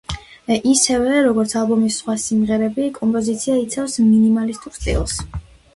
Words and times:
ისევე, 0.69 1.11
როგორც 1.27 1.53
ალბომის 1.61 1.99
სხვა 2.03 2.17
სიმღერები, 2.25 2.89
კომპოზიცია 2.99 3.63
იცავს 3.69 4.03
მინიმალისტურ 4.09 4.79
სტილს. 4.81 5.21